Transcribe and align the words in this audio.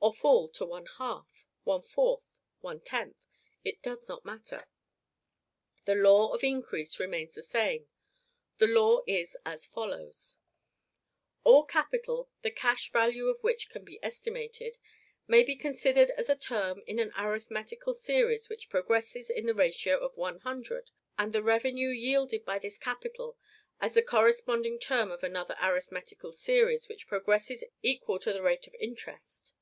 or 0.00 0.14
fall 0.14 0.48
to 0.48 0.64
one 0.64 0.86
half, 0.98 1.44
one 1.64 1.82
fourth, 1.82 2.24
one 2.60 2.80
tenth, 2.80 3.16
it 3.64 3.82
does 3.82 4.08
not 4.08 4.24
matter; 4.24 4.66
the 5.84 5.96
law 5.96 6.32
of 6.32 6.42
increase 6.44 6.98
remains 7.00 7.34
the 7.34 7.42
same. 7.42 7.88
The 8.58 8.68
law 8.68 9.00
is 9.06 9.36
as 9.44 9.66
follows: 9.66 10.38
All 11.44 11.64
capital 11.64 12.30
the 12.42 12.52
cash 12.52 12.90
value 12.92 13.26
of 13.26 13.42
which 13.42 13.68
can 13.68 13.84
be 13.84 13.98
estimated 14.02 14.78
may 15.26 15.42
be 15.42 15.56
considered 15.56 16.10
as 16.10 16.30
a 16.30 16.36
term 16.36 16.82
in 16.86 16.98
an 16.98 17.12
arithmetical 17.18 17.92
series 17.92 18.48
which 18.48 18.70
progresses 18.70 19.28
in 19.28 19.44
the 19.46 19.54
ratio 19.54 19.98
of 19.98 20.16
one 20.16 20.38
hundred, 20.38 20.92
and 21.18 21.32
the 21.32 21.42
revenue 21.42 21.88
yielded 21.90 22.44
by 22.46 22.58
this 22.58 22.78
capital 22.78 23.36
as 23.80 23.94
the 23.94 24.02
corresponding 24.02 24.78
term 24.78 25.10
of 25.10 25.22
another 25.24 25.56
arithmetical 25.60 26.32
series 26.32 26.88
which 26.88 27.08
progresses 27.08 27.62
in 27.62 27.68
a 27.68 27.68
ratio 27.70 27.74
equal 27.82 28.18
to 28.20 28.32
the 28.32 28.40
rate 28.42 28.66
of 28.68 28.74
interest. 28.78 29.52